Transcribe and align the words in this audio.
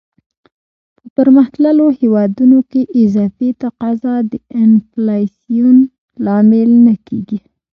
په 0.99 1.05
پرمختللو 1.15 1.87
هیوادونو 1.99 2.59
کې 2.71 2.81
اضافي 3.03 3.49
تقاضا 3.63 4.15
د 4.31 4.33
انفلاسیون 4.63 5.77
لامل 6.25 6.69
نه 6.85 6.95
کیږي. 7.07 7.39